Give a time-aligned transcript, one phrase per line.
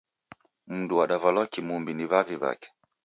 [0.67, 2.69] Mundu wadavalwa kimumbi ni w'avi w'ake